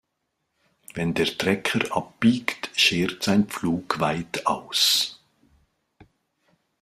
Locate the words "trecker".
1.27-1.95